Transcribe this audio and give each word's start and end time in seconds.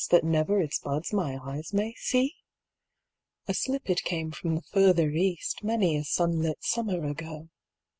That 0.09 0.23
never 0.23 0.59
its 0.59 0.79
buds 0.79 1.13
my 1.13 1.37
eyes 1.43 1.73
may 1.73 1.93
see? 1.95 2.33
29" 3.45 3.45
A 3.49 3.53
slip 3.53 3.87
it 3.87 4.01
came 4.03 4.31
from 4.31 4.55
the 4.55 4.63
further 4.63 5.11
East 5.11 5.63
Many 5.63 5.95
a 5.95 6.03
sunlit 6.03 6.57
summer 6.63 7.05
ago." 7.05 7.49